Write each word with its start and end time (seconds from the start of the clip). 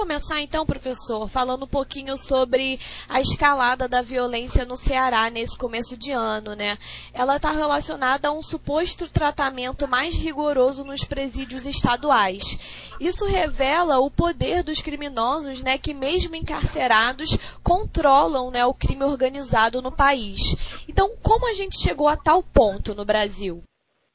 começar 0.00 0.40
então, 0.40 0.64
professor, 0.64 1.28
falando 1.28 1.64
um 1.64 1.68
pouquinho 1.68 2.16
sobre 2.16 2.80
a 3.06 3.20
escalada 3.20 3.86
da 3.86 4.00
violência 4.00 4.64
no 4.64 4.74
Ceará 4.74 5.28
nesse 5.28 5.58
começo 5.58 5.94
de 5.94 6.10
ano, 6.10 6.54
né? 6.54 6.78
Ela 7.12 7.36
está 7.36 7.50
relacionada 7.50 8.28
a 8.28 8.32
um 8.32 8.40
suposto 8.40 9.06
tratamento 9.12 9.86
mais 9.86 10.14
rigoroso 10.14 10.84
nos 10.84 11.04
presídios 11.04 11.66
estaduais. 11.66 12.94
Isso 12.98 13.26
revela 13.26 13.98
o 13.98 14.10
poder 14.10 14.62
dos 14.62 14.80
criminosos, 14.80 15.62
né, 15.62 15.76
que 15.76 15.92
mesmo 15.92 16.34
encarcerados 16.34 17.36
controlam, 17.62 18.50
né, 18.50 18.64
o 18.64 18.72
crime 18.72 19.04
organizado 19.04 19.82
no 19.82 19.92
país. 19.92 20.82
Então, 20.88 21.10
como 21.22 21.46
a 21.46 21.52
gente 21.52 21.78
chegou 21.78 22.08
a 22.08 22.16
tal 22.16 22.42
ponto 22.42 22.94
no 22.94 23.04
Brasil? 23.04 23.62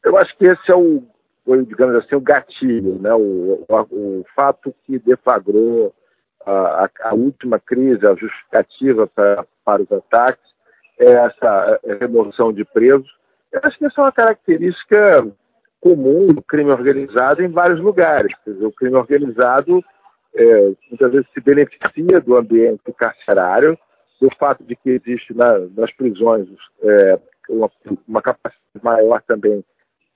Eu 0.03 0.17
acho 0.17 0.35
que 0.35 0.45
esse 0.45 0.71
é 0.71 0.75
o 0.75 1.03
foi, 1.45 1.63
digamos 1.63 1.95
assim, 1.95 2.15
o 2.15 2.21
gatilho, 2.21 2.99
né? 2.99 3.13
o, 3.13 3.63
o, 3.69 3.75
o 3.91 4.25
fato 4.35 4.73
que 4.83 4.97
deflagrou 4.99 5.93
a, 6.45 6.89
a, 7.03 7.13
última 7.13 7.59
crise, 7.59 8.05
a 8.05 8.15
justificativa 8.15 9.07
para, 9.07 9.45
para 9.63 9.83
os 9.83 9.91
ataques, 9.91 10.43
é 10.99 11.11
essa 11.11 11.79
remoção 11.99 12.51
de 12.51 12.65
presos. 12.65 13.09
Eu 13.51 13.61
acho 13.63 13.77
que 13.77 13.85
essa 13.85 14.01
é 14.01 14.03
uma 14.03 14.11
característica 14.11 15.27
comum 15.79 16.27
do 16.27 16.41
crime 16.41 16.71
organizado 16.71 17.43
em 17.43 17.47
vários 17.47 17.79
lugares. 17.79 18.35
Dizer, 18.45 18.65
o 18.65 18.71
crime 18.71 18.95
organizado 18.95 19.83
é, 20.33 20.71
muitas 20.89 21.11
vezes 21.11 21.27
se 21.33 21.41
beneficia 21.41 22.19
do 22.25 22.35
ambiente 22.35 22.91
carcerário, 22.97 23.77
do 24.19 24.29
fato 24.39 24.63
de 24.63 24.75
que 24.75 24.89
existe 24.89 25.33
na, 25.33 25.59
nas 25.75 25.91
prisões 25.93 26.47
é, 26.81 27.19
uma, 27.49 27.69
uma 28.07 28.21
capacidade 28.21 28.61
maior 28.81 29.21
também 29.23 29.63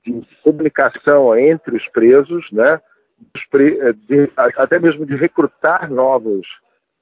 de 0.06 0.26
comunicação 0.44 1.38
entre 1.38 1.76
os 1.76 1.88
presos, 1.90 2.46
né? 2.52 2.80
De, 4.08 4.32
até 4.36 4.80
mesmo 4.80 5.06
de 5.06 5.16
recrutar 5.16 5.92
novos 5.92 6.48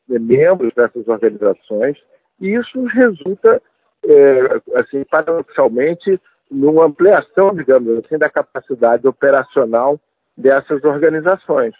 né, 0.09 0.17
membros 0.17 0.73
dessas 0.73 1.07
organizações, 1.07 1.97
e 2.39 2.55
isso 2.55 2.83
resulta, 2.85 3.61
é, 4.03 4.79
assim, 4.79 5.03
paradoxalmente, 5.03 6.19
numa 6.49 6.85
ampliação, 6.85 7.53
digamos 7.53 8.03
assim, 8.03 8.17
da 8.17 8.29
capacidade 8.29 9.07
operacional 9.07 9.99
dessas 10.35 10.83
organizações. 10.83 11.73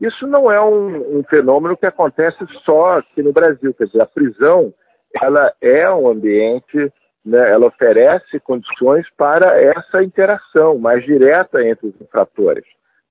Isso 0.00 0.26
não 0.26 0.50
é 0.50 0.60
um, 0.60 1.18
um, 1.18 1.22
fenômeno 1.24 1.76
que 1.76 1.86
acontece 1.86 2.38
só 2.64 2.98
aqui 2.98 3.22
no 3.22 3.32
Brasil, 3.32 3.72
quer 3.74 3.86
dizer, 3.86 4.02
a 4.02 4.06
prisão 4.06 4.72
ela 5.20 5.52
é 5.60 5.90
um 5.90 6.08
ambiente 6.08 6.92
né, 7.24 7.50
ela 7.50 7.66
oferece 7.66 8.40
condições 8.40 9.06
para 9.16 9.60
essa 9.60 10.02
interação 10.02 10.78
mais 10.78 11.04
direta 11.04 11.62
entre 11.64 11.88
os 11.88 12.00
infratores. 12.00 12.64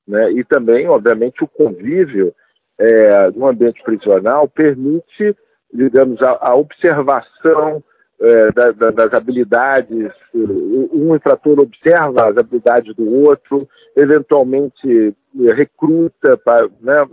Né? 0.07 0.31
E 0.33 0.43
também, 0.43 0.87
obviamente, 0.87 1.43
o 1.43 1.47
convívio 1.47 2.33
é, 2.77 3.31
no 3.31 3.47
ambiente 3.47 3.81
prisional 3.83 4.47
permite, 4.47 5.35
digamos, 5.73 6.21
a, 6.21 6.37
a 6.41 6.55
observação 6.55 7.83
é, 8.19 8.51
da, 8.51 8.71
da, 8.71 8.91
das 8.91 9.13
habilidades, 9.13 10.11
um 10.33 11.15
infrator 11.15 11.59
observa 11.59 12.29
as 12.29 12.37
habilidades 12.37 12.95
do 12.95 13.27
outro, 13.27 13.67
eventualmente 13.95 15.15
recruta, 15.55 16.37
para, 16.37 16.67
né, 16.81 17.07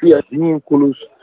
cria 0.00 0.22
vínculos, 0.30 0.96
é, 1.00 1.17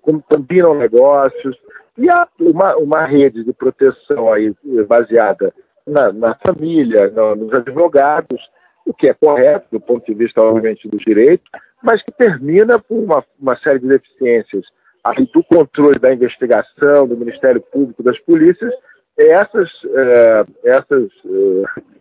combinam 0.00 0.74
negócios. 0.74 1.56
E 1.98 2.08
há 2.08 2.26
uma, 2.38 2.76
uma 2.76 3.04
rede 3.04 3.44
de 3.44 3.52
proteção 3.52 4.32
aí 4.32 4.54
baseada 4.88 5.52
na, 5.86 6.12
na 6.12 6.34
família, 6.36 7.10
no, 7.10 7.34
nos 7.34 7.52
advogados, 7.52 8.40
o 8.86 8.94
que 8.94 9.08
é 9.08 9.14
correto 9.14 9.66
do 9.72 9.80
ponto 9.80 10.06
de 10.06 10.14
vista, 10.14 10.42
obviamente, 10.42 10.88
do 10.88 10.96
direito, 10.98 11.44
mas 11.82 12.02
que 12.02 12.12
termina 12.12 12.78
por 12.78 12.98
uma, 12.98 13.24
uma 13.38 13.56
série 13.58 13.80
de 13.80 13.88
deficiências 13.88 14.64
aí 15.04 15.28
do 15.32 15.42
controle 15.44 15.98
da 15.98 16.12
investigação, 16.12 17.06
do 17.06 17.16
Ministério 17.16 17.60
Público, 17.60 18.02
das 18.02 18.18
polícias, 18.20 18.72
essas, 19.18 19.70
eh, 19.84 20.44
essas, 20.64 21.10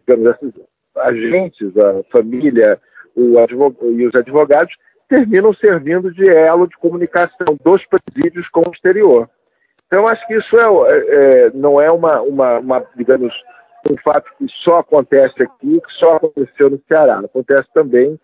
digamos, 0.05 0.35
esses 0.35 0.53
agentes, 0.97 1.77
a 1.77 2.03
família 2.11 2.79
o 3.15 3.39
advogado, 3.39 3.91
e 3.91 4.05
os 4.05 4.15
advogados, 4.15 4.73
terminam 5.09 5.53
servindo 5.55 6.13
de 6.13 6.29
elo 6.29 6.67
de 6.67 6.77
comunicação 6.77 7.57
dos 7.63 7.83
presídios 7.87 8.47
com 8.49 8.61
o 8.61 8.71
exterior. 8.71 9.27
Então, 9.87 10.07
acho 10.07 10.25
que 10.27 10.35
isso 10.35 10.55
é, 10.55 10.65
é, 10.65 11.47
é, 11.47 11.51
não 11.51 11.81
é 11.81 11.91
uma, 11.91 12.21
uma, 12.21 12.59
uma, 12.59 12.85
digamos, 12.95 13.33
um 13.89 13.97
fato 13.97 14.29
que 14.37 14.45
só 14.63 14.79
acontece 14.79 15.41
aqui, 15.41 15.81
que 15.81 15.93
só 15.93 16.17
aconteceu 16.17 16.69
no 16.69 16.79
Ceará. 16.87 17.19
Acontece 17.19 17.67
também 17.73 18.19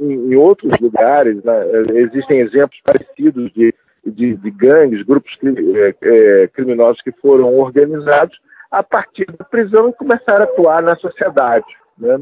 em, 0.00 0.32
em 0.32 0.36
outros 0.36 0.72
lugares. 0.80 1.44
Né? 1.44 1.52
Existem 1.94 2.40
exemplos 2.40 2.80
parecidos 2.82 3.52
de, 3.52 3.74
de, 4.06 4.34
de 4.34 4.50
gangues, 4.50 5.04
grupos 5.04 5.30
é, 5.44 5.94
é, 6.00 6.48
criminosos 6.48 7.02
que 7.02 7.12
foram 7.12 7.54
organizados 7.54 8.38
a 8.70 8.82
partir 8.82 9.26
da 9.26 9.44
prisão 9.44 9.90
e 9.90 9.92
começaram 9.92 10.42
a 10.42 10.44
atuar 10.44 10.82
na 10.82 10.96
sociedade. 10.96 11.66
Né? 11.98 12.18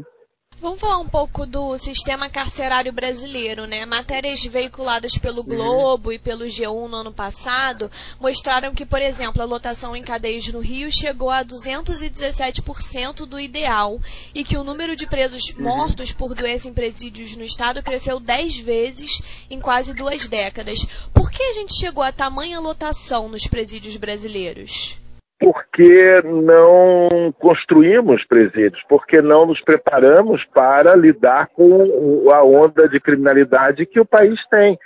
Vamos 0.61 0.81
falar 0.81 0.97
um 0.97 1.07
pouco 1.07 1.45
do 1.45 1.77
sistema 1.77 2.29
carcerário 2.29 2.91
brasileiro, 2.91 3.65
né? 3.65 3.85
Matérias 3.85 4.43
veiculadas 4.43 5.17
pelo 5.17 5.41
Globo 5.41 6.11
e 6.11 6.19
pelo 6.19 6.43
G1 6.43 6.89
no 6.89 6.97
ano 6.97 7.13
passado 7.13 7.89
mostraram 8.19 8.75
que, 8.75 8.85
por 8.85 9.01
exemplo, 9.01 9.41
a 9.41 9.45
lotação 9.45 9.95
em 9.95 10.01
cadeias 10.01 10.45
no 10.49 10.59
Rio 10.59 10.91
chegou 10.91 11.29
a 11.29 11.45
217% 11.45 13.25
do 13.25 13.39
ideal 13.39 14.01
e 14.35 14.43
que 14.43 14.57
o 14.57 14.63
número 14.65 14.97
de 14.97 15.07
presos 15.07 15.53
mortos 15.53 16.11
por 16.11 16.35
doença 16.35 16.67
em 16.67 16.73
presídios 16.73 17.37
no 17.37 17.43
estado 17.45 17.81
cresceu 17.81 18.19
10 18.19 18.57
vezes 18.57 19.21
em 19.49 19.61
quase 19.61 19.93
duas 19.93 20.27
décadas. 20.27 20.85
Por 21.13 21.31
que 21.31 21.41
a 21.41 21.53
gente 21.53 21.73
chegou 21.73 22.03
a 22.03 22.11
tamanha 22.11 22.59
lotação 22.59 23.29
nos 23.29 23.47
presídios 23.47 23.95
brasileiros? 23.95 24.97
Porque 25.39 26.21
não 26.25 27.33
construímos 27.39 28.25
presídios, 28.25 28.83
porque 28.89 29.21
não 29.21 29.45
nos 29.45 29.61
preparamos 29.61 30.43
para 30.53 30.95
lidar 30.95 31.47
com 31.47 32.29
a 32.31 32.43
onda 32.43 32.89
de 32.89 32.99
criminalidade 32.99 33.85
que 33.85 33.99
o 33.99 34.05
país 34.05 34.37
tem. 34.49 34.77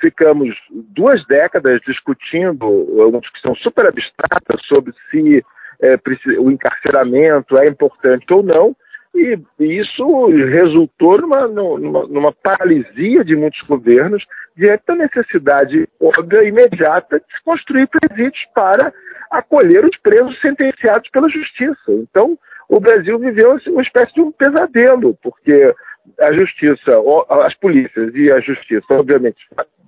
Ficamos 0.00 0.54
duas 0.70 1.24
décadas 1.26 1.80
discutindo 1.86 2.66
uma 2.68 3.20
discussão 3.20 3.54
super 3.56 3.86
abstrata 3.86 4.58
sobre 4.68 4.92
se 5.10 5.42
é, 5.80 5.98
o 6.38 6.50
encarceramento 6.50 7.56
é 7.56 7.66
importante 7.66 8.32
ou 8.32 8.42
não, 8.42 8.76
e 9.14 9.38
isso 9.60 10.26
resultou 10.28 11.20
numa, 11.20 11.46
numa, 11.46 12.06
numa 12.06 12.32
paralisia 12.32 13.24
de 13.24 13.36
muitos 13.36 13.60
governos 13.62 14.24
diante 14.56 14.82
da 14.86 14.94
necessidade 14.94 15.88
óbvia 16.00 16.44
imediata 16.44 17.18
de 17.18 17.24
se 17.26 17.44
construir 17.44 17.88
presídios 17.88 18.44
para 18.54 18.92
acolher 19.30 19.84
os 19.84 19.96
presos 19.98 20.38
sentenciados 20.40 21.08
pela 21.10 21.28
justiça. 21.28 21.76
Então, 21.88 22.38
o 22.68 22.80
Brasil 22.80 23.18
viveu 23.18 23.52
assim, 23.52 23.70
uma 23.70 23.82
espécie 23.82 24.14
de 24.14 24.20
um 24.22 24.32
pesadelo, 24.32 25.16
porque 25.22 25.74
a 26.20 26.32
justiça, 26.32 26.98
as 27.44 27.54
polícias 27.54 28.14
e 28.14 28.30
a 28.30 28.40
justiça, 28.40 28.86
obviamente, 28.90 29.38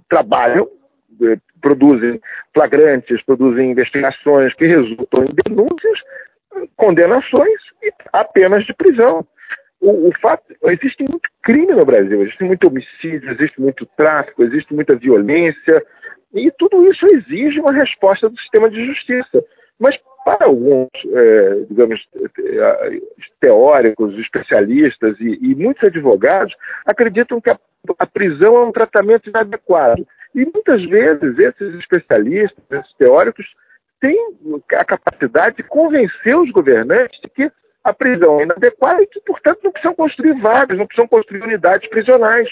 trabalham, 0.09 0.69
eh, 1.23 1.39
produzem 1.61 2.21
flagrantes, 2.53 3.23
produzem 3.25 3.71
investigações 3.71 4.55
que 4.55 4.67
resultam 4.67 5.25
em 5.25 5.35
denúncias, 5.45 5.99
condenações 6.77 7.61
e 7.83 7.93
apenas 8.13 8.65
de 8.65 8.75
prisão. 8.75 9.27
O, 9.81 10.09
o, 10.09 10.13
fato, 10.21 10.45
existe 10.65 11.03
muito 11.03 11.29
crime 11.43 11.73
no 11.73 11.85
Brasil, 11.85 12.23
existe 12.23 12.43
muito 12.43 12.69
homicídio, 12.69 13.31
existe 13.31 13.61
muito 13.61 13.85
tráfico, 13.97 14.43
existe 14.43 14.73
muita 14.73 14.97
violência, 14.97 15.85
e 16.33 16.51
tudo 16.53 16.91
isso 16.91 17.07
exige 17.07 17.61
uma 17.61 17.73
resposta 17.73 18.29
do 18.29 18.39
sistema 18.39 18.71
de 18.71 18.85
justiça. 18.87 19.45
Mas 19.79 19.97
para 20.25 20.47
alguns, 20.47 20.89
é, 21.13 21.65
digamos, 21.69 22.01
teóricos, 23.41 24.19
especialistas 24.19 25.21
e, 25.21 25.39
e, 25.43 25.55
muitos 25.55 25.87
advogados 25.87 26.55
acreditam 26.87 27.41
que 27.41 27.51
a, 27.51 27.59
a, 27.99 28.07
prisão 28.07 28.57
é 28.57 28.65
um 28.65 28.73
tratamento 28.73 29.29
inadequado. 29.29 30.07
E 30.35 30.45
muitas 30.47 30.83
vezes 30.87 31.39
esses 31.39 31.75
especialistas, 31.79 32.65
esses 32.71 32.95
teóricos, 32.97 33.47
têm 34.05 34.19
a 34.75 34.85
capacidade 34.85 35.57
de 35.57 35.63
convencer 35.63 36.37
os 36.37 36.51
governantes 36.51 37.19
de 37.23 37.29
que 37.31 37.51
a 37.83 37.93
prisão 37.93 38.39
é 38.39 38.43
inadequada 38.43 39.03
e 39.03 39.07
que, 39.07 39.21
portanto, 39.21 39.61
não 39.65 39.73
precisam 39.73 39.95
construir 39.95 40.35
vagas, 40.41 40.77
não 40.77 40.87
precisam 40.87 41.09
construir 41.09 41.43
unidades 41.43 41.89
prisionais. 41.89 42.49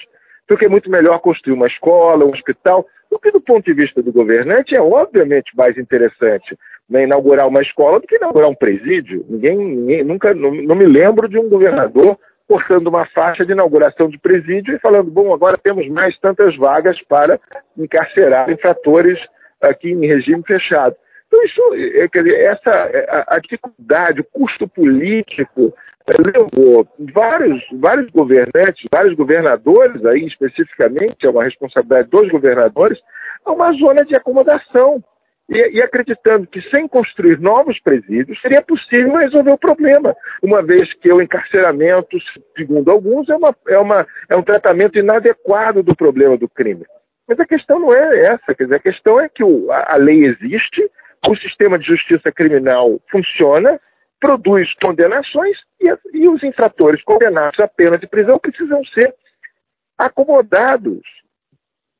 Porque 0.48 0.64
é 0.64 0.68
muito 0.68 0.90
melhor 0.90 1.18
construir 1.20 1.54
uma 1.54 1.66
escola, 1.66 2.24
um 2.24 2.32
hospital, 2.32 2.86
o 3.10 3.18
que, 3.18 3.30
do 3.30 3.40
ponto 3.40 3.64
de 3.64 3.74
vista 3.74 4.02
do 4.02 4.12
governante, 4.12 4.74
é 4.74 4.80
obviamente 4.80 5.54
mais 5.54 5.76
interessante 5.76 6.56
né, 6.88 7.04
inaugurar 7.04 7.46
uma 7.46 7.60
escola 7.60 8.00
do 8.00 8.06
que 8.06 8.16
inaugurar 8.16 8.48
um 8.48 8.54
presídio. 8.54 9.24
Ninguém, 9.28 9.56
ninguém 9.56 10.04
nunca, 10.04 10.34
não, 10.34 10.50
não, 10.54 10.74
me 10.74 10.86
lembro 10.86 11.28
de 11.28 11.38
um 11.38 11.48
governador 11.48 12.18
cortando 12.48 12.88
uma 12.88 13.06
faixa 13.06 13.44
de 13.44 13.52
inauguração 13.52 14.08
de 14.08 14.18
presídio 14.18 14.74
e 14.74 14.80
falando, 14.80 15.10
bom, 15.10 15.32
agora 15.32 15.56
temos 15.56 15.86
mais 15.88 16.18
tantas 16.18 16.56
vagas 16.56 17.00
para 17.08 17.38
encarcerar 17.78 18.50
infratores 18.50 19.18
aqui 19.60 19.90
em 19.90 20.06
regime 20.06 20.42
fechado. 20.46 20.96
Então, 21.32 21.42
isso, 21.44 21.74
é, 21.74 22.08
quer 22.08 22.24
dizer, 22.24 22.40
essa, 22.40 22.70
a, 22.70 23.36
a 23.36 23.40
dificuldade, 23.40 24.20
o 24.20 24.24
custo 24.24 24.68
político 24.68 25.72
levou 26.06 26.86
vários, 27.14 27.62
vários 27.72 28.10
governantes, 28.10 28.86
vários 28.90 29.14
governadores, 29.14 30.04
aí 30.04 30.26
especificamente, 30.26 31.24
é 31.24 31.30
uma 31.30 31.44
responsabilidade 31.44 32.10
dos 32.10 32.28
governadores, 32.28 32.98
a 33.46 33.52
uma 33.52 33.72
zona 33.72 34.04
de 34.04 34.14
acomodação. 34.14 35.02
E, 35.48 35.78
e, 35.78 35.82
acreditando 35.82 36.46
que 36.46 36.62
sem 36.70 36.86
construir 36.86 37.38
novos 37.40 37.78
presídios 37.80 38.40
seria 38.40 38.62
possível 38.62 39.16
resolver 39.16 39.52
o 39.52 39.58
problema, 39.58 40.14
uma 40.40 40.62
vez 40.62 40.92
que 40.94 41.12
o 41.12 41.20
encarceramento, 41.20 42.16
segundo 42.56 42.90
alguns, 42.90 43.28
é, 43.28 43.34
uma, 43.34 43.54
é, 43.68 43.78
uma, 43.78 44.06
é 44.30 44.36
um 44.36 44.42
tratamento 44.42 44.98
inadequado 44.98 45.82
do 45.82 45.96
problema 45.96 46.38
do 46.38 46.48
crime. 46.48 46.84
Mas 47.28 47.40
a 47.40 47.44
questão 47.44 47.80
não 47.80 47.92
é 47.92 48.20
essa, 48.20 48.54
quer 48.54 48.64
dizer, 48.64 48.76
a 48.76 48.80
questão 48.80 49.20
é 49.20 49.28
que 49.28 49.42
o, 49.42 49.70
a, 49.72 49.94
a 49.94 49.96
lei 49.96 50.24
existe, 50.24 50.88
o 51.26 51.36
sistema 51.36 51.78
de 51.78 51.86
justiça 51.86 52.32
criminal 52.32 53.00
funciona, 53.10 53.80
produz 54.20 54.72
condenações 54.82 55.56
e, 55.80 55.88
e 56.14 56.28
os 56.28 56.42
infratores 56.42 57.02
condenados 57.02 57.58
à 57.60 57.68
pena 57.68 57.98
de 57.98 58.06
prisão 58.06 58.38
precisam 58.38 58.84
ser 58.86 59.14
acomodados 59.98 61.00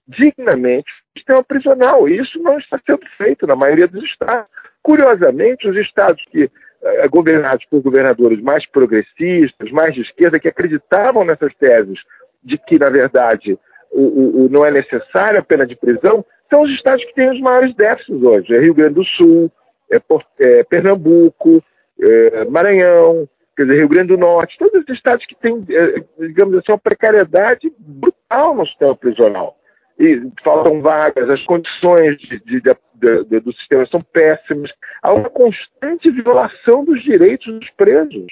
dignamente 0.07 0.91
no 1.15 1.21
sistema 1.21 1.45
prisional. 1.45 2.09
E 2.09 2.19
isso 2.19 2.39
não 2.43 2.59
está 2.59 2.81
sendo 2.85 3.07
feito 3.17 3.47
na 3.47 3.55
maioria 3.55 3.87
dos 3.87 4.03
estados. 4.05 4.49
Curiosamente, 4.83 5.69
os 5.69 5.77
estados 5.77 6.23
que 6.31 6.51
eh, 6.83 7.09
governados 7.09 7.65
por 7.67 7.81
governadores 7.81 8.41
mais 8.41 8.67
progressistas, 8.67 9.71
mais 9.71 9.95
de 9.95 10.03
esquerda, 10.03 10.41
que 10.41 10.49
acreditavam 10.49 11.25
nessas 11.25 11.55
teses 11.55 11.99
de 12.43 12.59
que, 12.59 12.77
na 12.79 12.91
verdade, 12.91 13.57
o, 13.93 14.03
o, 14.03 14.47
o 14.47 14.49
não 14.49 14.67
é 14.67 14.71
necessária 14.71 15.39
a 15.39 15.45
pena 15.45 15.65
de 15.65 15.77
prisão, 15.77 16.25
são 16.53 16.63
os 16.63 16.71
estados 16.73 17.03
que 17.07 17.15
têm 17.15 17.31
os 17.31 17.41
maiores 17.41 17.75
déficits 17.75 18.23
hoje. 18.23 18.55
É 18.55 18.61
Rio 18.61 18.75
Grande 18.75 18.95
do 18.95 19.05
Sul, 19.05 19.51
é, 19.91 20.01
é 20.39 20.63
Pernambuco, 20.65 21.65
é 22.01 22.45
Maranhão, 22.45 23.27
quer 23.57 23.65
dizer, 23.65 23.79
Rio 23.79 23.89
Grande 23.89 24.09
do 24.09 24.19
Norte, 24.19 24.59
todos 24.59 24.83
os 24.83 24.95
estados 24.95 25.25
que 25.25 25.35
têm, 25.37 25.65
é, 25.71 26.05
digamos 26.19 26.59
assim, 26.59 26.73
uma 26.73 26.79
precariedade 26.79 27.73
brutal 27.79 28.55
no 28.55 28.67
sistema 28.67 28.95
prisional. 28.95 29.57
E 29.99 30.31
faltam 30.43 30.83
vagas, 30.83 31.31
as 31.31 31.43
condições 31.45 32.19
de, 32.19 32.41
de, 32.41 32.61
de, 32.61 33.41
do 33.41 33.53
sistema 33.55 33.87
são 33.87 34.03
péssimas, 34.03 34.71
há 35.03 35.13
uma 35.13 35.31
constante 35.31 36.11
violação 36.11 36.85
dos 36.85 37.03
direitos 37.03 37.47
dos 37.47 37.71
presos. 37.71 38.27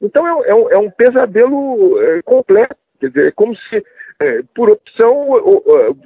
Então 0.00 0.26
é, 0.26 0.50
é, 0.50 0.54
um, 0.54 0.70
é 0.70 0.78
um, 0.78 0.90
pesadelo 0.90 2.00
é, 2.00 2.22
completo, 2.22 2.74
quer 2.98 3.08
dizer, 3.08 3.28
é 3.28 3.32
como 3.32 3.54
se 3.54 3.84
por 4.54 4.68
opção, 4.70 5.28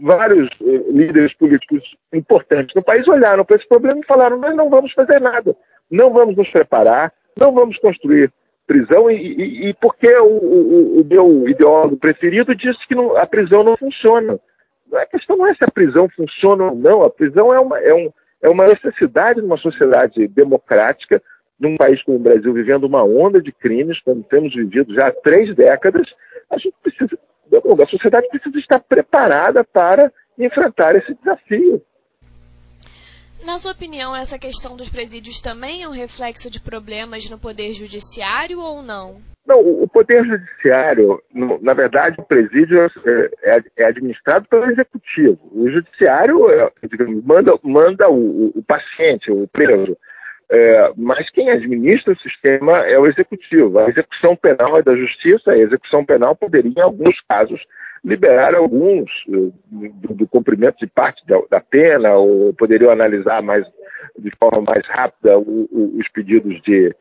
vários 0.00 0.48
é, 0.60 0.92
líderes 0.92 1.34
políticos 1.34 1.82
importantes 2.12 2.74
no 2.74 2.82
país 2.82 3.06
olharam 3.08 3.44
para 3.44 3.56
esse 3.56 3.68
problema 3.68 4.00
e 4.00 4.06
falaram: 4.06 4.38
nós 4.38 4.54
não 4.54 4.70
vamos 4.70 4.92
fazer 4.92 5.20
nada, 5.20 5.56
não 5.90 6.12
vamos 6.12 6.36
nos 6.36 6.48
preparar, 6.50 7.12
não 7.36 7.52
vamos 7.52 7.76
construir 7.78 8.32
prisão, 8.66 9.10
e, 9.10 9.16
e, 9.16 9.68
e 9.68 9.74
porque 9.74 10.08
o, 10.18 10.26
o, 10.26 11.00
o, 11.00 11.04
meu 11.04 11.48
ideólogo 11.48 11.96
preferido 11.96 12.54
disse 12.54 12.86
que 12.86 12.94
não, 12.94 13.16
a 13.16 13.26
prisão 13.26 13.64
não 13.64 13.76
funciona. 13.76 14.38
A 14.94 15.06
questão 15.06 15.36
não 15.36 15.46
é 15.46 15.54
se 15.54 15.64
a 15.64 15.70
prisão 15.70 16.08
funciona 16.14 16.64
ou 16.64 16.74
não, 16.74 17.02
a 17.02 17.10
prisão 17.10 17.52
é 17.52 17.58
uma, 17.58 17.78
é 17.80 17.92
um, 17.92 18.10
é 18.42 18.48
uma 18.48 18.66
necessidade 18.66 19.42
numa 19.42 19.58
sociedade 19.58 20.28
democrática, 20.28 21.20
num 21.58 21.76
país 21.76 22.02
como 22.04 22.18
o 22.18 22.22
Brasil, 22.22 22.52
vivendo 22.52 22.84
uma 22.84 23.02
onda 23.02 23.42
de 23.42 23.50
crimes, 23.52 24.00
como 24.02 24.22
temos 24.22 24.54
vivido 24.54 24.94
já 24.94 25.08
há 25.08 25.12
três 25.12 25.54
décadas, 25.54 26.06
a 26.50 26.58
gente 26.58 26.74
precisa 26.82 27.18
a 27.56 27.86
sociedade 27.86 28.28
precisa 28.28 28.58
estar 28.58 28.80
preparada 28.80 29.64
para 29.64 30.12
enfrentar 30.38 30.96
esse 30.96 31.14
desafio. 31.14 31.82
Na 33.44 33.58
sua 33.58 33.72
opinião, 33.72 34.16
essa 34.16 34.38
questão 34.38 34.74
dos 34.74 34.88
presídios 34.88 35.38
também 35.38 35.82
é 35.82 35.88
um 35.88 35.92
reflexo 35.92 36.50
de 36.50 36.58
problemas 36.60 37.28
no 37.28 37.38
Poder 37.38 37.74
Judiciário 37.74 38.58
ou 38.58 38.82
não? 38.82 39.20
Não, 39.46 39.60
o 39.60 39.86
Poder 39.86 40.24
Judiciário, 40.24 41.22
na 41.60 41.74
verdade, 41.74 42.16
o 42.18 42.24
presídio 42.24 42.80
é, 42.80 42.88
é, 43.42 43.62
é 43.76 43.84
administrado 43.84 44.48
pelo 44.48 44.64
Executivo. 44.70 45.38
O 45.52 45.70
Judiciário 45.70 46.50
é, 46.50 46.70
digamos, 46.88 47.22
manda, 47.22 47.52
manda 47.62 48.08
o, 48.08 48.46
o 48.56 48.62
paciente, 48.66 49.30
o 49.30 49.46
preso. 49.48 49.94
É, 50.54 50.92
mas 50.96 51.28
quem 51.30 51.50
administra 51.50 52.12
o 52.12 52.20
sistema 52.20 52.86
é 52.86 52.96
o 52.96 53.06
executivo. 53.06 53.76
A 53.80 53.88
execução 53.88 54.36
penal 54.36 54.78
é 54.78 54.82
da 54.82 54.94
justiça, 54.94 55.50
a 55.50 55.58
execução 55.58 56.04
penal 56.04 56.36
poderia, 56.36 56.70
em 56.70 56.80
alguns 56.80 57.20
casos, 57.28 57.60
liberar 58.04 58.54
alguns 58.54 59.10
uh, 59.26 59.52
do, 59.66 60.14
do, 60.14 60.28
cumprimento 60.28 60.76
de 60.78 60.86
parte 60.86 61.26
da, 61.26 61.40
da, 61.50 61.60
pena, 61.60 62.14
ou 62.14 62.54
poderiam 62.54 62.92
analisar 62.92 63.42
mais, 63.42 63.66
de 64.16 64.30
forma 64.38 64.60
mais 64.60 64.86
rápida 64.86 65.36
o, 65.36 65.68
o, 65.72 65.98
os 65.98 66.06
pedidos 66.10 66.62
de, 66.62 66.94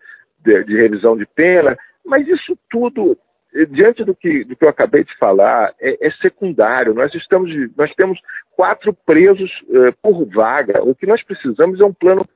de, 0.44 0.64
de, 0.64 0.76
revisão 0.76 1.16
de 1.16 1.28
pena. 1.28 1.78
Mas 2.04 2.28
isso 2.28 2.58
tudo, 2.72 3.16
eh, 3.54 3.66
diante 3.66 4.04
do 4.04 4.16
que, 4.16 4.46
do 4.46 4.56
que 4.56 4.66
eu 4.66 4.70
acabei 4.70 5.04
de 5.04 5.16
falar, 5.20 5.76
é, 5.80 6.08
é 6.08 6.10
secundário. 6.14 6.96
Nós, 6.96 7.14
estamos, 7.14 7.52
nós 7.78 7.94
temos 7.94 8.20
quatro 8.56 8.96
presos 9.06 9.52
uh, 9.68 9.94
por 10.02 10.26
vaga. 10.26 10.82
O 10.84 10.96
que 10.96 11.06
nós 11.06 11.22
precisamos 11.22 11.80
é 11.80 11.86
um 11.86 11.94
plano 11.94 12.28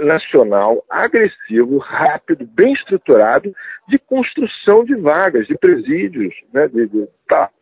nacional 0.00 0.84
agressivo, 0.90 1.78
rápido, 1.78 2.46
bem 2.46 2.72
estruturado 2.74 3.54
de 3.88 3.98
construção 3.98 4.84
de 4.84 4.94
vagas, 4.94 5.46
de 5.46 5.56
presídios, 5.56 6.34
né, 6.52 6.68
de, 6.68 6.86
de, 6.86 7.08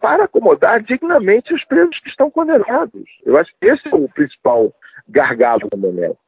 para 0.01 0.25
acomodar 0.25 0.83
dignamente 0.83 1.55
os 1.55 1.65
presos 1.65 1.99
que 2.01 2.09
estão 2.09 2.31
condenados. 2.31 3.05
Eu 3.25 3.37
acho 3.37 3.51
que 3.61 3.69
esse 3.69 3.89
é 3.89 3.95
o 3.95 4.09
principal 4.09 4.73
gargalo 5.09 5.69
do 5.71 5.77
momento. 5.77 6.19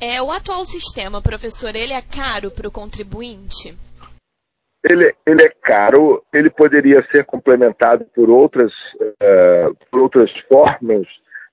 É, 0.00 0.20
o 0.20 0.30
atual 0.30 0.64
sistema, 0.64 1.22
professor, 1.22 1.74
ele 1.74 1.92
é 1.92 2.02
caro 2.02 2.50
para 2.50 2.68
o 2.68 2.72
contribuinte? 2.72 3.74
Ele, 4.88 5.12
ele, 5.26 5.42
é 5.42 5.48
caro, 5.62 6.22
ele 6.32 6.50
poderia 6.50 7.04
ser 7.10 7.24
complementado 7.24 8.04
por 8.14 8.30
outras, 8.30 8.72
uh, 9.00 9.74
por 9.90 10.02
outras 10.02 10.30
formas 10.48 11.06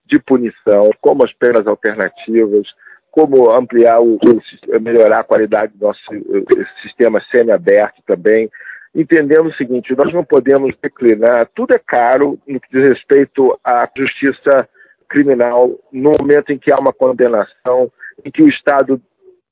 de 0.05 0.19
punição, 0.19 0.91
como 1.01 1.23
as 1.23 1.33
penas 1.33 1.65
alternativas, 1.65 2.67
como 3.13 3.51
ampliar, 3.51 4.01
o, 4.01 4.15
o, 4.15 4.81
melhorar 4.81 5.19
a 5.19 5.23
qualidade 5.23 5.71
do 5.75 5.85
nosso 5.85 6.01
sistema 6.81 7.21
semi-aberto 7.29 8.01
também, 8.07 8.49
entendendo 8.95 9.49
o 9.49 9.53
seguinte, 9.53 9.95
nós 9.95 10.11
não 10.11 10.25
podemos 10.25 10.75
declinar, 10.81 11.47
tudo 11.53 11.75
é 11.75 11.79
caro 11.79 12.39
no 12.47 12.59
que 12.59 12.67
diz 12.71 12.89
respeito 12.89 13.55
à 13.63 13.87
justiça 13.95 14.67
criminal 15.07 15.79
no 15.91 16.13
momento 16.13 16.51
em 16.51 16.57
que 16.57 16.71
há 16.71 16.79
uma 16.79 16.91
condenação, 16.91 17.91
em 18.25 18.31
que 18.31 18.41
o 18.41 18.49
Estado 18.49 18.99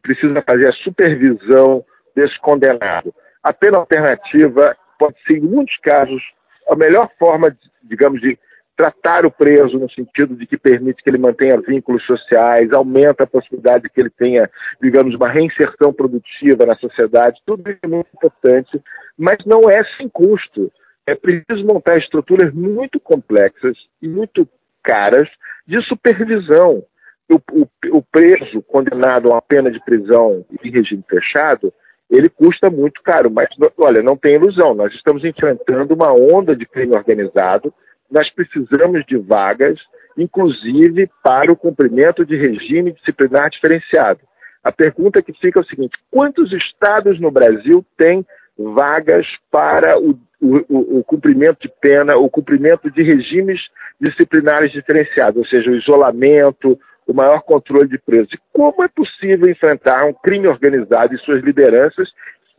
precisa 0.02 0.42
fazer 0.42 0.68
a 0.68 0.74
supervisão 0.74 1.86
desse 2.16 2.40
condenado. 2.40 3.14
A 3.44 3.54
pena 3.54 3.78
alternativa 3.78 4.76
pode 4.97 5.18
ser, 5.28 5.38
em 5.38 5.42
muitos 5.42 5.78
casos, 5.83 6.24
a 6.68 6.76
melhor 6.76 7.12
forma, 7.19 7.56
digamos, 7.83 8.19
de 8.21 8.40
tratar 8.81 9.28
o 9.28 9.31
preso 9.31 9.78
no 9.78 9.88
sentido 9.92 10.35
de 10.35 10.47
que 10.47 10.57
permite 10.57 11.04
que 11.04 11.09
ele 11.11 11.19
mantenha 11.19 11.61
vínculos 11.61 12.04
sociais, 12.04 12.73
aumenta 12.73 13.23
a 13.23 13.28
possibilidade 13.28 13.83
de 13.83 13.90
que 13.92 14.02
ele 14.02 14.09
tenha, 14.09 14.50
digamos, 14.81 15.14
uma 15.14 15.30
reinserção 15.30 15.94
produtiva 15.94 16.66
na 16.66 16.76
sociedade, 16.78 17.40
tudo 17.45 17.69
isso 17.69 17.80
é 17.83 17.88
muito 17.88 18.09
importante, 18.16 18.81
mas 19.16 19.38
não 19.45 19.69
é 19.69 19.83
sem 19.97 20.09
custo. 20.09 20.71
É 21.06 21.14
preciso 21.14 21.64
montar 21.64 22.00
estruturas 22.00 22.52
muito 22.54 23.00
complexas 23.00 23.78
e 24.02 24.07
muito 24.07 24.50
caras 24.81 25.30
de 25.68 25.80
supervisão. 25.83 26.83
O, 27.30 27.35
o, 27.35 27.97
o 27.97 28.02
preso 28.11 28.64
condenado 28.64 29.30
a 29.30 29.35
uma 29.35 29.42
pena 29.44 29.69
de 29.69 29.80
prisão 29.85 30.44
em 30.64 30.71
regime 30.71 31.04
fechado, 31.07 31.71
ele 32.09 32.30
custa 32.30 32.69
muito 32.71 33.02
caro, 33.04 33.30
mas 33.30 33.47
olha, 33.78 34.02
não 34.02 34.18
tem 34.18 34.33
ilusão, 34.33 34.73
nós 34.73 34.92
estamos 34.95 35.23
enfrentando 35.23 35.94
uma 35.94 36.11
onda 36.11 36.56
de 36.56 36.66
crime 36.66 36.95
organizado 36.95 37.71
nós 38.11 38.30
precisamos 38.30 39.06
de 39.06 39.18
vagas, 39.18 39.80
inclusive 40.18 41.09
para 41.23 41.51
o 41.51 41.56
cumprimento 41.56 42.25
de 42.25 42.35
regime 42.35 42.91
disciplinar 42.91 43.49
diferenciado. 43.49 44.19
A 44.63 44.71
pergunta 44.71 45.21
que 45.21 45.33
fica 45.33 45.59
é 45.59 45.63
o 45.63 45.65
seguinte: 45.65 45.97
quantos 46.11 46.51
estados 46.51 47.19
no 47.19 47.31
Brasil 47.31 47.85
têm 47.97 48.25
vagas 48.57 49.25
para 49.49 49.97
o, 49.97 50.19
o, 50.39 50.99
o, 50.99 51.03
cumprimento 51.03 51.61
de 51.61 51.71
pena, 51.81 52.15
o 52.15 52.30
cumprimento 52.30 52.91
de 52.91 53.01
regimes 53.01 53.59
disciplinares 53.99 54.71
diferenciados, 54.71 55.37
ou 55.37 55.45
seja, 55.45 55.71
o 55.71 55.75
isolamento, 55.75 56.77
o 57.07 57.13
maior 57.13 57.41
controle 57.41 57.87
de 57.87 57.97
presos? 57.97 58.30
Como 58.53 58.83
é 58.83 58.87
possível 58.87 59.49
enfrentar 59.49 60.06
um 60.06 60.13
crime 60.13 60.47
organizado 60.47 61.15
e 61.15 61.19
suas 61.19 61.41
lideranças 61.41 62.09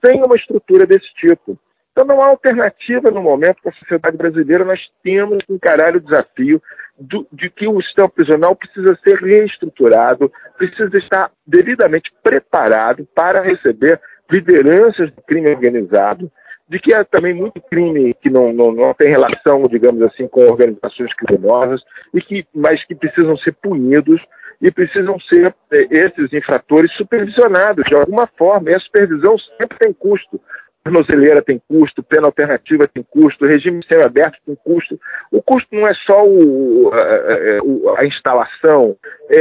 sem 0.04 0.22
uma 0.22 0.34
estrutura 0.34 0.86
desse 0.86 1.12
tipo? 1.14 1.58
Então 1.92 2.06
não 2.06 2.22
há 2.22 2.26
alternativa 2.26 3.10
no 3.10 3.22
momento 3.22 3.58
para 3.62 3.70
a 3.70 3.74
sociedade 3.74 4.16
brasileira. 4.16 4.64
Nós 4.64 4.80
temos 5.02 5.44
que 5.44 5.52
encarar 5.52 5.94
o 5.94 6.00
desafio 6.00 6.60
do, 6.98 7.26
de 7.32 7.50
que 7.50 7.68
o 7.68 7.80
sistema 7.82 8.08
prisional 8.08 8.56
precisa 8.56 8.98
ser 9.04 9.18
reestruturado, 9.18 10.32
precisa 10.56 10.96
estar 10.98 11.30
devidamente 11.46 12.10
preparado 12.22 13.06
para 13.14 13.42
receber 13.42 14.00
lideranças 14.30 15.10
do 15.12 15.22
crime 15.22 15.50
organizado, 15.50 16.30
de 16.68 16.78
que 16.78 16.94
há 16.94 17.04
também 17.04 17.34
muito 17.34 17.60
crime 17.60 18.14
que 18.14 18.30
não, 18.30 18.52
não, 18.52 18.72
não 18.72 18.94
tem 18.94 19.10
relação, 19.10 19.62
digamos 19.68 20.00
assim, 20.02 20.26
com 20.26 20.40
organizações 20.48 21.12
criminosas, 21.14 21.82
e 22.14 22.20
que, 22.22 22.46
mas 22.54 22.82
que 22.86 22.94
precisam 22.94 23.36
ser 23.36 23.52
punidos 23.52 24.22
e 24.60 24.70
precisam 24.70 25.18
ser 25.20 25.54
é, 25.70 25.86
esses 25.90 26.32
infratores 26.32 26.90
supervisionados 26.94 27.84
de 27.84 27.94
alguma 27.94 28.26
forma. 28.38 28.70
E 28.70 28.76
a 28.76 28.80
supervisão 28.80 29.36
sempre 29.58 29.76
tem 29.78 29.92
custo. 29.92 30.40
Tornozeleira 30.82 31.40
tem 31.40 31.62
custo, 31.68 32.02
pena 32.02 32.26
alternativa 32.26 32.88
tem 32.88 33.04
custo, 33.08 33.46
regime 33.46 33.84
semi-aberto 33.90 34.38
tem 34.44 34.56
custo. 34.64 34.98
O 35.30 35.40
custo 35.40 35.68
não 35.72 35.86
é 35.86 35.94
só 35.94 36.24
o, 36.24 36.90
a, 36.92 38.00
a, 38.00 38.06
instalação, 38.06 38.96
é, 39.30 39.40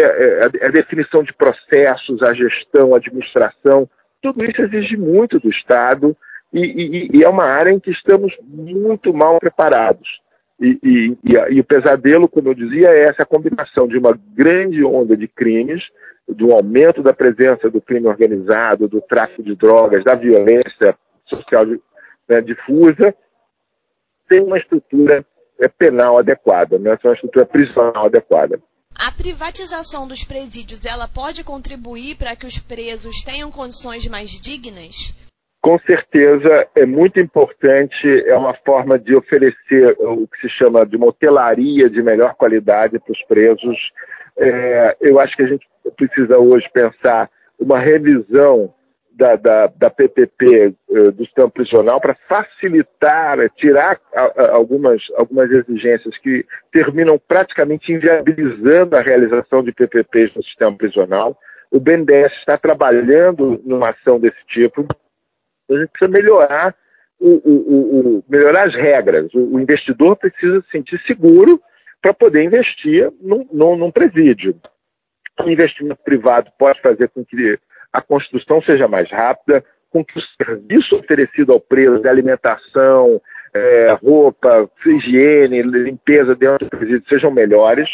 é 0.62 0.66
a 0.68 0.70
definição 0.70 1.24
de 1.24 1.34
processos, 1.34 2.22
a 2.22 2.34
gestão, 2.34 2.94
a 2.94 2.98
administração. 2.98 3.90
Tudo 4.22 4.46
isso 4.46 4.62
exige 4.62 4.96
muito 4.96 5.40
do 5.40 5.50
Estado 5.50 6.16
e, 6.54 6.60
e, 6.60 7.18
e 7.18 7.24
é 7.24 7.30
uma 7.30 7.46
área 7.46 7.72
em 7.72 7.80
que 7.80 7.90
estamos 7.90 8.32
muito 8.44 9.12
mal 9.12 9.40
preparados. 9.40 10.22
E, 10.60 10.78
e, 10.84 11.18
e, 11.50 11.60
o 11.60 11.64
pesadelo, 11.64 12.28
como 12.28 12.50
eu 12.50 12.54
dizia, 12.54 12.90
é 12.90 13.06
essa 13.06 13.26
combinação 13.26 13.88
de 13.88 13.98
uma 13.98 14.16
grande 14.36 14.84
onda 14.84 15.18
de 15.18 15.28
crimes, 15.28 15.84
do 16.30 16.54
aumento 16.54 17.02
da 17.02 17.14
presença 17.14 17.68
do 17.68 17.82
crime 17.82 18.08
organizado, 18.08 18.88
do 18.88 19.02
tráfico 19.02 19.42
de 19.42 19.56
drogas, 19.56 20.04
da 20.04 20.14
violência 20.14 20.96
social 21.36 21.66
né, 21.66 22.42
difusa, 22.42 23.14
sem 24.32 24.42
uma 24.42 24.58
estrutura 24.58 25.26
é, 25.60 25.68
penal 25.68 26.18
adequada, 26.18 26.78
né, 26.78 26.98
sem 27.02 27.10
uma 27.10 27.16
estrutura 27.16 27.46
prisional 27.46 28.06
adequada. 28.06 28.60
A 28.96 29.12
privatização 29.12 30.08
dos 30.08 30.24
presídios, 30.24 30.86
ela 30.86 31.08
pode 31.08 31.44
contribuir 31.44 32.18
para 32.18 32.36
que 32.36 32.46
os 32.46 32.60
presos 32.60 33.24
tenham 33.24 33.50
condições 33.50 34.08
mais 34.08 34.32
dignas? 34.40 35.14
com 35.62 35.78
certeza 35.80 36.68
é 36.76 36.86
muito 36.88 37.20
importante, 37.20 38.08
é 38.26 38.36
uma 38.36 38.56
forma 38.66 38.98
de 38.98 39.16
oferecer 39.16 39.96
o 40.00 40.28
que 40.28 40.42
se 40.42 40.50
chama 40.50 40.86
de 40.86 40.98
uma 40.98 41.08
hotelaria 41.08 41.88
de 41.88 42.02
melhor 42.02 42.34
qualidade 42.34 43.00
para 43.00 43.12
os 43.12 43.24
presos. 43.26 43.78
É, 44.38 44.98
eu 45.00 45.20
acho 45.20 45.36
que 45.36 45.44
a 45.44 45.48
gente 45.48 45.68
precisa 45.96 46.40
hoje 46.40 46.68
pensar 46.74 47.30
uma 47.60 47.78
revisão 47.78 48.74
da, 49.14 49.36
da, 49.36 49.68
da 49.68 49.90
PPP 49.90 50.74
eh, 50.90 51.12
do 51.12 51.26
sistema 51.26 51.50
prisional 51.50 52.00
para 52.00 52.16
facilitar, 52.28 53.38
tirar 53.52 54.00
a, 54.16 54.22
a, 54.22 54.56
algumas, 54.56 55.02
algumas 55.16 55.52
exigências 55.52 56.18
que 56.20 56.46
terminam 56.72 57.20
praticamente 57.28 57.92
inviabilizando 57.92 58.96
a 58.96 59.02
realização 59.02 59.64
de 59.64 59.72
PPPs 59.72 60.34
no 60.36 60.44
sistema 60.44 60.76
prisional. 60.76 61.38
O 61.70 61.80
BNDES 61.80 62.32
está 62.40 62.58
trabalhando 62.58 63.62
numa 63.64 63.90
ação 63.90 64.20
desse 64.20 64.44
tipo. 64.48 64.86
A 65.70 65.78
gente 65.78 65.90
precisa 65.92 66.12
melhorar, 66.12 66.76
o, 67.20 67.30
o, 67.30 68.18
o, 68.18 68.24
melhorar 68.28 68.68
as 68.68 68.76
regras. 68.76 69.34
O, 69.34 69.60
investidor 69.60 70.16
precisa 70.18 70.62
se 70.62 70.72
sentir 70.72 71.00
seguro 71.06 71.62
para 72.02 72.14
poder 72.14 72.44
investir 72.44 73.12
num, 73.22 73.48
num, 73.52 73.76
num 73.76 73.92
presídio. 73.92 74.56
O 75.40 75.50
investimento 75.50 76.02
privado 76.04 76.52
pode 76.58 76.82
fazer 76.82 77.08
com 77.10 77.24
que 77.24 77.58
a 77.92 78.02
construção 78.02 78.62
seja 78.62 78.88
mais 78.88 79.10
rápida, 79.10 79.64
com 79.90 80.04
que 80.04 80.18
o 80.18 80.22
serviço 80.44 80.96
oferecido 80.96 81.52
ao 81.52 81.60
preso 81.60 82.00
de 82.00 82.08
alimentação, 82.08 83.22
é, 83.54 83.92
roupa, 84.02 84.70
higiene, 84.86 85.62
limpeza 85.62 86.36
dentro 86.36 86.66
do 86.66 86.70
presídio 86.70 87.04
sejam 87.10 87.32
melhores. 87.32 87.90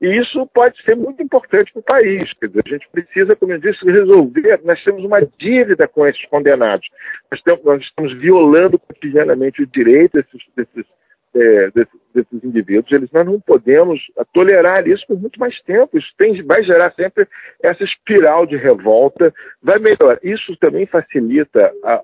E 0.00 0.18
isso 0.18 0.44
pode 0.52 0.82
ser 0.82 0.96
muito 0.96 1.22
importante 1.22 1.72
para 1.72 1.80
o 1.80 1.84
país. 1.84 2.32
Quer 2.40 2.48
dizer, 2.48 2.62
a 2.66 2.68
gente 2.68 2.88
precisa, 2.90 3.36
como 3.36 3.52
eu 3.52 3.58
disse, 3.58 3.84
resolver. 3.84 4.60
Nós 4.64 4.82
temos 4.82 5.04
uma 5.04 5.20
dívida 5.38 5.86
com 5.86 6.04
esses 6.04 6.24
condenados. 6.26 6.88
Nós, 7.30 7.40
temos, 7.42 7.62
nós 7.62 7.82
estamos 7.82 8.12
violando 8.18 8.80
cotidianamente 8.80 9.62
o 9.62 9.66
direito 9.66 10.14
desses, 10.14 10.42
desses, 10.56 10.86
é, 11.34 11.70
desses, 11.70 12.00
desses, 12.14 12.44
indivíduos. 12.44 12.92
Eles, 12.92 13.10
nós 13.12 13.26
não 13.26 13.40
podemos 13.40 14.00
tolerar 14.32 14.86
isso 14.86 15.06
por 15.06 15.18
muito 15.18 15.38
mais 15.40 15.58
tempo. 15.62 15.96
Isso 15.96 16.08
tem, 16.18 16.42
vai 16.44 16.62
gerar 16.62 16.92
sempre 16.94 17.26
essa 17.62 17.82
espiral 17.82 18.46
de 18.46 18.56
revolta. 18.56 19.32
Vai 19.62 19.78
melhorar. 19.78 20.18
Isso 20.22 20.56
também 20.56 20.86
facilita 20.86 21.72
a, 21.84 22.02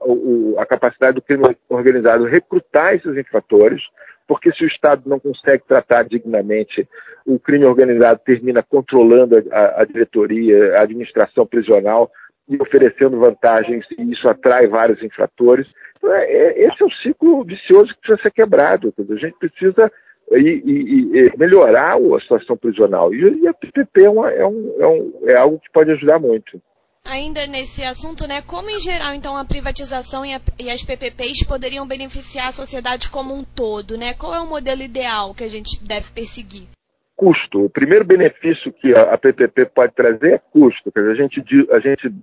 a 0.58 0.66
capacidade 0.66 1.14
do 1.14 1.22
crime 1.22 1.44
organizado 1.68 2.24
recrutar 2.24 2.94
esses 2.94 3.16
infratores 3.16 3.82
porque 4.26 4.52
se 4.52 4.62
o 4.62 4.68
Estado 4.68 5.04
não 5.06 5.18
consegue 5.18 5.62
tratar 5.66 6.04
dignamente, 6.04 6.86
o 7.24 7.38
crime 7.38 7.64
organizado 7.64 8.20
termina 8.22 8.62
controlando 8.62 9.42
a, 9.50 9.80
a 9.80 9.84
diretoria, 9.86 10.74
a 10.74 10.82
administração 10.82 11.46
prisional 11.46 12.10
e 12.48 12.56
oferecendo 12.60 13.18
vantagens, 13.18 13.84
e 13.98 14.12
isso 14.12 14.28
atrai 14.28 14.66
vários 14.66 15.02
infratores. 15.02 15.66
Então, 15.96 16.12
é, 16.14 16.24
é, 16.24 16.66
esse 16.66 16.82
é 16.82 16.86
o 16.86 16.92
ciclo 17.02 17.44
vicioso 17.44 17.94
que 17.94 18.00
precisa 18.00 18.22
ser 18.22 18.30
quebrado. 18.32 18.94
A 18.98 19.14
gente 19.16 19.36
precisa 19.38 19.90
e, 20.32 20.62
e, 20.64 21.18
e 21.18 21.38
melhorar 21.38 21.96
a 21.96 22.20
situação 22.20 22.56
prisional. 22.56 23.12
E, 23.14 23.42
e 23.42 23.48
a 23.48 23.54
PPP 23.54 24.04
é, 24.04 24.10
uma, 24.10 24.30
é, 24.30 24.46
um, 24.46 24.74
é, 24.78 24.86
um, 24.86 25.28
é 25.28 25.36
algo 25.36 25.58
que 25.58 25.70
pode 25.72 25.90
ajudar 25.92 26.18
muito. 26.18 26.60
Ainda 27.04 27.46
nesse 27.46 27.82
assunto, 27.84 28.26
né, 28.28 28.42
como 28.42 28.68
em 28.68 28.78
geral 28.78 29.14
então 29.14 29.34
a 29.34 29.44
privatização 29.44 30.24
a, 30.24 30.40
e, 30.58 30.70
as 30.70 30.82
PPPs 30.82 31.42
poderiam 31.42 31.86
beneficiar 31.86 32.48
a 32.48 32.52
sociedade 32.52 33.10
como 33.10 33.34
um 33.34 33.44
todo, 33.44 33.96
né? 33.96 34.12
Qual 34.12 34.34
é 34.34 34.40
o 34.40 34.46
modelo 34.46 34.82
ideal 34.82 35.34
que 35.34 35.42
a 35.42 35.48
gente 35.48 35.82
deve 35.82 36.10
perseguir? 36.12 36.68
Custo. 37.18 37.64
O 37.64 37.70
primeiro 37.70 38.04
benefício 38.04 38.72
que 38.72 38.96
a, 38.96 39.18
PPP 39.18 39.66
pode 39.66 39.92
trazer 39.92 40.34
é 40.34 40.38
custo. 40.38 40.92
Quer 40.92 41.00
dizer, 41.00 41.12
a 41.12 41.14
gente, 41.16 41.68
a 41.72 41.78
gente, 41.80 42.14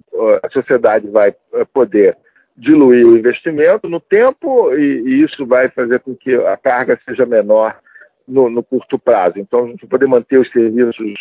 a 0.42 0.50
sociedade 0.50 1.10
vai 1.10 1.36
eh, 1.54 1.66
poder 1.74 2.18
diluir 2.56 3.06
o 3.06 3.18
investimento 3.18 3.90
no 3.90 4.00
tempo 4.00 4.74
e, 4.74 5.02
e 5.02 5.24
isso 5.24 5.46
vai 5.46 5.68
fazer 5.70 6.00
com 6.00 6.16
que 6.16 6.34
a 6.34 6.56
carga 6.56 6.98
seja 7.06 7.26
menor 7.26 7.78
no, 8.26 8.50
no 8.50 8.64
curto 8.64 8.98
prazo. 8.98 9.38
Então, 9.38 9.66
a 9.66 9.68
gente 9.68 9.86
poder 9.86 10.08
manter 10.08 10.40
os 10.40 10.50
serviços 10.50 11.20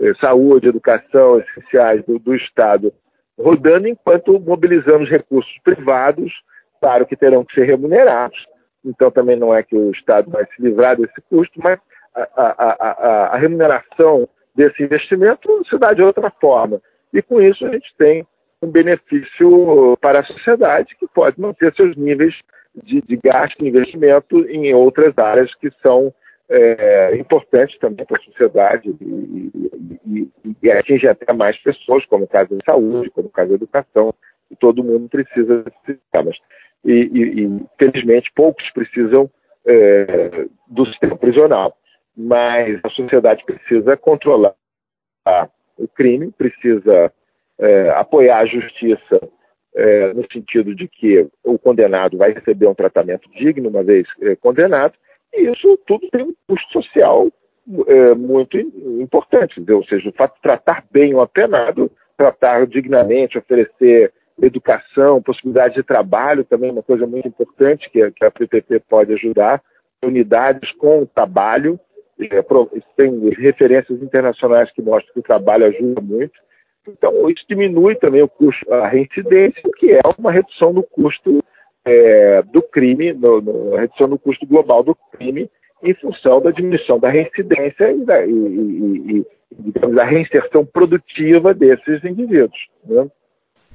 eh, 0.00 0.14
saúde, 0.18 0.68
educação 0.68 1.38
essenciais 1.40 2.02
do, 2.06 2.18
do 2.18 2.34
Estado 2.34 2.90
rodando, 3.38 3.86
enquanto 3.86 4.40
mobilizamos 4.40 5.10
recursos 5.10 5.52
privados, 5.62 6.32
claro 6.80 7.04
que 7.04 7.16
terão 7.16 7.44
que 7.44 7.54
ser 7.54 7.66
remunerados. 7.66 8.38
Então 8.82 9.10
também 9.10 9.36
não 9.36 9.54
é 9.54 9.62
que 9.62 9.76
o 9.76 9.90
Estado 9.90 10.30
vai 10.30 10.44
se 10.46 10.62
livrar 10.62 10.96
desse 10.96 11.20
custo, 11.28 11.60
mas 11.62 11.78
a, 12.14 12.28
a, 12.36 13.34
a, 13.34 13.36
remuneração 13.36 14.28
desse 14.54 14.82
investimento 14.82 15.62
se 15.68 15.78
dá 15.78 15.92
de 15.92 16.02
outra 16.02 16.30
forma. 16.40 16.80
E 17.12 17.22
com 17.22 17.40
isso 17.40 17.64
a 17.66 17.70
gente 17.70 17.92
tem 17.96 18.26
um 18.62 18.68
benefício 18.68 19.96
para 20.00 20.20
a 20.20 20.24
sociedade 20.24 20.96
que 20.96 21.06
pode 21.08 21.40
manter 21.40 21.74
seus 21.74 21.96
níveis 21.96 22.34
de, 22.74 23.00
de 23.02 23.16
gasto 23.16 23.64
e 23.64 23.68
investimento 23.68 24.40
em 24.48 24.74
outras 24.74 25.16
áreas 25.16 25.54
que 25.56 25.70
são 25.82 26.12
é, 26.48 27.16
importante 27.16 27.78
também 27.78 28.04
para 28.04 28.20
a 28.20 28.24
sociedade 28.24 28.94
e, 29.00 29.50
e, 30.04 30.30
e, 30.62 30.70
atinge 30.72 31.06
até 31.06 31.32
mais 31.32 31.56
pessoas, 31.58 32.04
como 32.06 32.24
o 32.24 32.28
caso 32.28 32.48
da 32.50 32.64
saúde, 32.68 33.10
como 33.10 33.28
o 33.28 33.30
caso 33.30 33.50
da 33.50 33.54
educação, 33.54 34.12
e 34.50 34.56
todo 34.56 34.82
mundo 34.82 35.08
precisa 35.08 35.62
desses 35.62 35.80
sistemas. 35.86 36.36
E, 36.84 36.92
e, 36.92 37.66
felizmente, 37.78 38.32
poucos 38.34 38.68
precisam 38.72 39.30
é, 39.64 40.46
do 40.66 40.86
sistema 40.86 41.16
prisional, 41.16 41.76
mas 42.16 42.80
a 42.82 42.90
sociedade 42.90 43.44
precisa 43.44 43.96
controlar 43.96 44.54
o 45.78 45.88
crime, 45.88 46.32
precisa 46.32 47.12
é, 47.58 47.90
apoiar 47.90 48.40
a 48.40 48.46
justiça 48.46 49.20
é, 49.74 50.12
no 50.12 50.24
sentido 50.32 50.74
de 50.74 50.88
que 50.88 51.26
o 51.44 51.58
condenado 51.58 52.18
vai 52.18 52.32
receber 52.32 52.66
um 52.66 52.74
tratamento 52.74 53.30
digno 53.30 53.68
uma 53.68 53.82
vez 53.82 54.06
é, 54.22 54.34
condenado, 54.36 54.94
e 55.32 55.50
isso 55.50 55.78
tudo 55.86 56.08
tem 56.10 56.24
um 56.24 56.34
custo 56.46 56.72
social 56.72 57.28
é, 57.86 58.14
muito 58.14 58.58
importante. 58.58 59.62
Ou 59.70 59.84
seja, 59.84 60.08
o 60.08 60.12
fato 60.12 60.34
de 60.34 60.42
tratar 60.42 60.84
bem 60.90 61.14
o 61.14 61.20
apenado, 61.20 61.90
tratar 62.16 62.66
dignamente, 62.66 63.38
oferecer 63.38 64.12
educação, 64.42 65.22
possibilidade 65.22 65.74
de 65.74 65.82
trabalho 65.82 66.44
também 66.44 66.70
é 66.70 66.72
uma 66.72 66.82
coisa 66.82 67.06
muito 67.06 67.28
importante 67.28 67.88
que 67.90 68.02
a, 68.02 68.10
que 68.10 68.24
a 68.24 68.30
PPP 68.30 68.80
pode 68.88 69.12
ajudar, 69.12 69.62
unidades 70.02 70.72
com 70.72 71.04
trabalho, 71.06 71.78
é, 71.78 71.89
tem 72.96 73.30
referências 73.30 74.02
internacionais 74.02 74.70
que 74.72 74.82
mostram 74.82 75.12
que 75.12 75.20
o 75.20 75.24
trabalho 75.24 75.66
ajuda 75.66 76.00
muito. 76.00 76.32
Então, 76.88 77.28
isso 77.30 77.44
diminui 77.48 77.94
também 77.96 78.22
o 78.22 78.28
custo, 78.28 78.72
a 78.72 78.88
reincidência, 78.88 79.62
que 79.76 79.92
é 79.92 80.00
uma 80.18 80.32
redução 80.32 80.72
do 80.72 80.82
custo 80.82 81.42
é, 81.84 82.42
do 82.42 82.62
crime, 82.62 83.12
no, 83.12 83.40
no, 83.40 83.76
redução 83.76 84.08
do 84.08 84.18
custo 84.18 84.46
global 84.46 84.82
do 84.82 84.94
crime, 85.12 85.50
em 85.82 85.94
função 85.94 86.40
da 86.40 86.50
diminuição 86.50 86.98
da 86.98 87.10
reincidência 87.10 87.92
e 87.92 88.04
da, 88.04 88.26
e, 88.26 88.30
e, 88.30 89.26
e, 89.52 89.94
da 89.94 90.04
reinserção 90.04 90.64
produtiva 90.64 91.54
desses 91.54 92.04
indivíduos. 92.04 92.68
Né? 92.84 93.10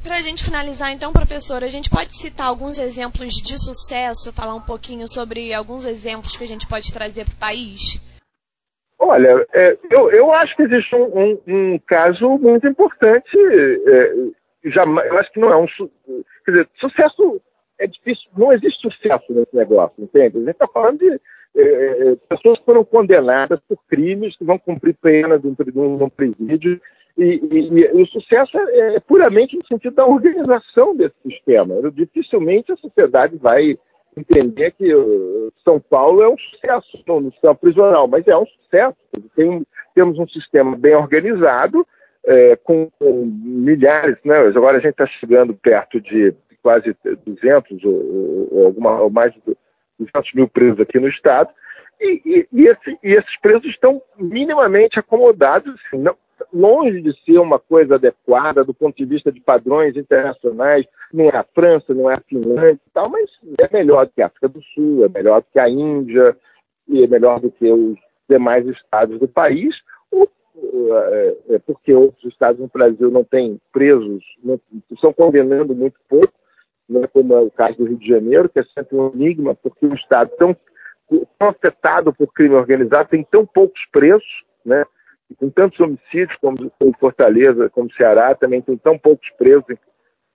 Para 0.04 0.18
a 0.18 0.22
gente 0.22 0.44
finalizar, 0.44 0.92
então, 0.92 1.12
professor, 1.12 1.64
a 1.64 1.68
gente 1.68 1.90
pode 1.90 2.16
citar 2.16 2.48
alguns 2.48 2.78
exemplos 2.78 3.34
de 3.34 3.58
sucesso, 3.58 4.32
falar 4.34 4.54
um 4.54 4.62
pouquinho 4.62 5.08
sobre 5.08 5.52
alguns 5.54 5.84
exemplos 5.84 6.38
que 6.38 6.44
a 6.44 6.48
gente 6.48 6.68
pode 6.68 6.94
trazer 6.94 7.26
para 7.26 7.34
o 7.34 7.38
país? 7.38 8.15
Olha, 9.08 9.46
é, 9.54 9.78
eu, 9.92 10.12
eu, 10.12 10.32
acho 10.32 10.56
que 10.56 10.64
existe 10.64 10.96
um, 10.96 11.04
um, 11.04 11.42
um 11.48 11.80
caso 11.80 12.28
muito 12.40 12.68
importante. 12.68 13.38
É, 13.88 14.14
eu 14.64 15.18
acho 15.20 15.32
que 15.32 15.40
não 15.40 15.50
é 15.52 15.58
um. 15.58 15.68
Quer 16.44 16.52
dizer, 16.52 16.70
sucesso 16.76 17.42
é 17.78 17.88
difícil, 17.88 18.30
não 18.36 18.52
existe 18.52 18.82
sucesso 18.82 19.26
nesse 19.30 19.56
negócio, 19.56 20.04
entende? 20.04 20.38
A 20.38 20.40
gente 20.40 20.50
está 20.50 20.68
falando 20.68 21.00
de 21.00 21.22
é, 21.56 21.62
é, 21.62 22.16
pessoas 22.28 22.60
que 22.60 22.66
foram 22.66 22.84
condenadas 22.84 23.60
por 23.68 23.78
crimes, 23.88 24.36
que 24.38 24.44
vão 24.44 24.58
cumprir 24.58 24.96
pena 24.96 25.38
de 25.38 25.48
um 25.48 26.10
presídio, 26.10 26.82
e, 27.18 27.24
e, 27.24 27.80
e, 27.80 28.02
o 28.02 28.06
sucesso 28.08 28.58
é, 28.58 28.96
é, 28.96 29.00
puramente 29.00 29.56
no 29.58 29.66
sentido 29.66 29.96
da 29.96 30.06
organização 30.06 30.96
desse 30.96 31.16
sistema. 31.24 31.76
Dificilmente 31.92 32.72
a 32.72 32.78
sociedade 32.78 33.38
vai 33.38 33.78
entender 34.18 34.72
que 34.72 34.90
São 35.64 35.80
Paulo 35.80 36.22
é 36.22 36.30
um 36.30 36.38
sucesso 36.38 37.04
no 37.08 37.32
sistema 37.32 37.56
prisional, 37.56 38.08
mas 38.08 38.28
é 38.28 38.38
um 38.38 38.46
sucesso. 38.46 38.98
Tem, 39.36 39.66
temos 39.94 40.18
um 40.20 40.28
sistema 40.28 40.76
bem 40.76 40.96
organizado, 40.96 41.86
é, 42.26 42.56
com, 42.56 42.90
com, 42.98 43.26
milhares, 43.26 44.18
né? 44.24 44.38
agora 44.38 44.78
a 44.78 44.80
gente 44.80 44.92
está 44.92 45.06
chegando 45.06 45.54
perto 45.54 46.02
de 46.02 46.34
quase 46.64 46.96
200 47.26 47.84
ou, 47.84 48.48
ou, 48.52 48.66
alguma, 48.66 49.02
ou 49.02 49.10
mais 49.10 49.32
de 49.34 49.42
200 50.00 50.34
mil 50.34 50.48
presos 50.48 50.80
aqui 50.80 51.00
no 51.00 51.08
Estado, 51.08 51.50
e, 52.02 52.22
e, 52.26 52.48
e, 52.52 52.66
esse, 52.66 52.98
e 53.04 53.12
esses 53.12 53.40
presos 53.40 53.66
estão 53.66 54.02
minimamente 54.18 55.00
acomodados, 55.00 55.74
assim, 55.76 56.02
não, 56.02 56.16
longe 56.54 57.02
de 57.02 57.14
ser 57.24 57.40
uma 57.40 57.60
coisa 57.60 57.96
adequada 57.96 58.64
do 58.64 58.74
ponto 58.74 58.96
de 58.96 59.06
vista 59.06 59.32
de 59.32 59.40
padrões 59.40 59.96
internacionais, 59.96 60.86
não 61.14 61.26
é 61.26 61.38
a 61.38 61.44
França, 61.44 61.94
não 61.94 62.10
é 62.10 62.16
a 62.16 62.22
Finlândia 62.22 62.80
e 62.86 62.92
tal, 62.94 63.10
mas 63.10 63.30
é 63.60 63.70
melhor 63.72 64.06
do 64.06 64.12
que 64.12 64.22
a 64.22 64.28
África 64.28 64.48
do 64.50 64.62
Sul, 64.74 65.06
é 65.06 65.10
melhor 65.10 65.42
do 65.42 65.48
que 65.52 65.60
a 65.60 65.70
Índia, 65.70 66.38
e 66.88 67.04
é 67.04 67.08
melhor 67.08 67.40
do 67.40 67.52
que 67.52 67.72
os 67.72 67.98
demais 68.30 68.68
estados 68.68 69.20
do 69.20 69.28
país, 69.28 69.76
é, 70.92 71.56
é 71.56 71.60
porque 71.60 71.94
outros 71.94 72.24
estados 72.26 72.60
no 72.60 72.70
Brasil 72.74 73.12
não 73.12 73.24
têm 73.24 73.60
presos, 73.72 74.24
não, 74.44 74.60
estão 74.92 75.12
condenando 75.14 75.76
muito 75.76 76.00
pouco, 76.08 76.34
né, 76.88 77.08
como 77.08 77.34
é 77.34 77.40
o 77.40 77.52
caso 77.52 77.78
do 77.78 77.86
Rio 77.86 77.98
de 77.98 78.08
Janeiro, 78.08 78.50
que 78.50 78.60
é 78.60 78.64
sempre 78.64 78.96
um 78.96 79.12
enigma, 79.14 79.56
porque 79.56 79.86
um 79.86 79.96
estado 79.96 80.32
tão, 80.38 80.56
tão 81.38 81.50
afetado 81.50 82.14
por 82.14 82.32
crime 82.32 82.56
organizado 82.56 83.10
tem 83.10 83.24
tão 83.24 83.46
poucos 83.46 83.82
presos, 83.92 84.44
né, 84.64 84.86
com 85.38 85.50
tantos 85.50 85.80
homicídios 85.80 86.38
como, 86.40 86.72
Fortaleza, 87.00 87.70
como 87.70 87.92
Ceará, 87.94 88.36
também 88.36 88.62
tem 88.62 88.78
tão 88.78 88.98
poucos 88.98 89.28
presos 89.38 89.64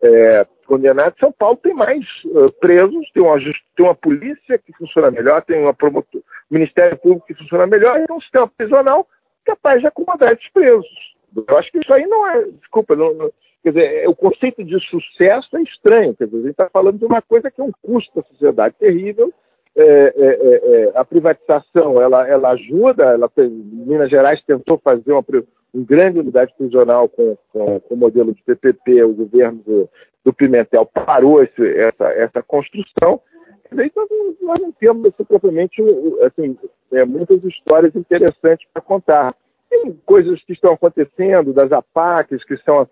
é, 0.03 0.47
condenados. 0.67 1.19
São 1.19 1.33
Paulo 1.33 1.57
tem 1.57 1.75
mais 1.75 2.05
uh, 2.27 2.51
presos, 2.61 3.11
tem 3.13 3.23
uma, 3.23 3.39
tem 3.39 3.87
uma 3.87 3.95
polícia 3.95 4.59
que 4.59 4.73
funciona 4.77 5.11
melhor, 5.11 5.43
tem 5.43 5.61
uma 5.61 5.75
promotor, 5.75 6.23
Ministério 6.51 6.97
Público 6.99 7.27
que 7.27 7.35
funciona 7.35 7.67
melhor, 7.67 8.01
e 8.01 8.07
tem 8.07 8.17
um 8.17 8.21
sistema 8.21 8.49
prisional 8.49 9.07
capaz 9.45 9.81
de 9.81 9.87
acomodar 9.87 10.33
esses 10.33 10.49
presos. 10.53 10.89
Eu 11.37 11.59
acho 11.59 11.71
que 11.71 11.79
isso 11.79 11.93
aí 11.93 12.07
não 12.07 12.27
é, 12.29 12.45
desculpa, 12.61 12.97
não, 12.97 13.15
não, 13.15 13.33
quer 13.63 13.71
dizer, 13.71 14.05
é, 14.05 14.09
o 14.09 14.15
conceito 14.15 14.65
de 14.65 14.79
sucesso 14.87 15.57
é 15.57 15.63
estranho, 15.63 16.15
quer 16.17 16.27
dizer, 16.27 16.39
a 16.39 16.43
gente 16.43 16.51
está 16.51 16.71
falando 16.71 16.99
de 16.99 17.05
uma 17.05 17.23
coisa 17.23 17.51
que 17.51 17.61
é 17.61 17.65
um 17.65 17.73
custo 17.83 18.21
à 18.21 18.23
sociedade 18.25 18.75
terrível, 18.79 19.33
é, 19.77 19.83
é, 19.83 20.13
é, 20.17 20.83
é, 20.83 20.93
a 20.95 21.05
privatização 21.05 22.03
ela, 22.03 22.27
ela 22.29 22.51
ajuda, 22.51 23.05
ela, 23.05 23.31
Minas 23.37 24.11
Gerais 24.11 24.43
tentou 24.43 24.79
fazer 24.83 25.13
uma, 25.13 25.25
uma 25.73 25.85
grande 25.85 26.19
unidade 26.19 26.53
prisional 26.59 27.09
com, 27.09 27.37
com, 27.53 27.81
com, 27.81 27.95
o 27.95 27.97
modelo 27.97 28.35
de 28.35 28.43
PPP, 28.43 29.05
o 29.05 29.15
governo 29.15 29.63
do, 29.65 29.89
do 30.25 30.33
Pimentel 30.33 30.85
parou 30.87 31.43
esse, 31.43 31.67
essa, 31.79 32.09
essa 32.09 32.43
construção, 32.43 33.21
então 33.73 34.07
nós 34.43 34.61
não 34.61 34.73
temos 34.73 35.07
assim, 35.07 35.25
propriamente 35.25 35.81
assim, 36.23 36.59
é, 36.93 37.05
muitas 37.05 37.43
histórias 37.45 37.95
interessantes 37.95 38.67
para 38.73 38.83
contar. 38.83 39.35
Tem 39.69 39.97
coisas 40.05 40.43
que 40.43 40.53
estão 40.53 40.73
acontecendo, 40.73 41.53
das 41.53 41.71
APACs, 41.71 42.43
que 42.43 42.57
são 42.65 42.89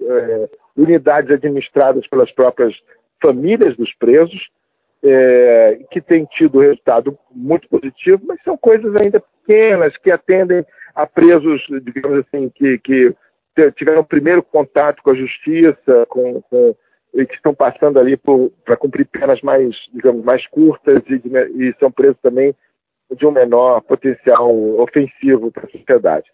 unidades 0.77 1.35
administradas 1.35 2.07
pelas 2.07 2.31
próprias 2.31 2.73
famílias 3.21 3.77
dos 3.77 3.93
presos, 3.95 4.49
é, 5.05 5.79
que 5.91 6.01
têm 6.01 6.25
tido 6.27 6.61
resultado 6.61 7.17
muito 7.31 7.69
positivo, 7.69 8.23
mas 8.27 8.43
são 8.43 8.57
coisas 8.57 8.95
ainda 8.97 9.23
pequenas 9.47 9.97
que 9.99 10.11
atendem 10.11 10.65
a 10.95 11.07
presos, 11.07 11.63
digamos 11.83 12.25
assim, 12.27 12.51
que, 12.51 12.79
que 12.79 13.15
tiveram 13.77 14.01
o 14.01 14.07
primeiro 14.07 14.43
contato 14.43 15.03
com 15.03 15.11
a 15.11 15.15
justiça, 15.15 16.07
com, 16.09 16.43
com 16.43 16.75
e 17.15 17.27
que 17.27 17.35
estão 17.35 17.55
passando 17.55 17.99
ali 17.99 18.17
para 18.65 18.77
cumprir 18.77 19.07
penas 19.07 19.41
mais, 19.41 19.75
digamos, 19.93 20.25
mais 20.25 20.47
curtas 20.49 21.03
e, 21.09 21.69
e 21.69 21.75
são 21.79 21.91
presos 21.91 22.19
também 22.23 22.55
de 23.11 23.27
um 23.27 23.31
menor 23.31 23.81
potencial 23.83 24.55
ofensivo 24.79 25.51
para 25.51 25.67
a 25.67 25.71
sociedade. 25.71 26.31